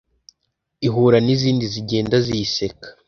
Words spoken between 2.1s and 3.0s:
ziyiseka